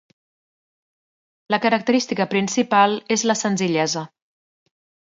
[1.55, 4.07] La característica principal és la senzillesa.